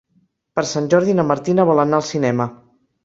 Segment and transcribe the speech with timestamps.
[0.59, 2.49] Per Sant Jordi na Martina vol anar al cinema.